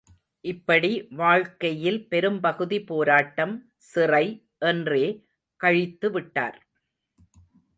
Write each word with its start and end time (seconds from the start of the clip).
இப்படி 0.45 0.89
வாழ்க்கையில் 1.11 1.99
பெரும்பகுதி 2.07 2.79
போராட்டம், 2.83 3.53
சிறை 3.91 4.25
என்றே 4.57 5.05
கழித்துவிட்டார். 5.59 6.57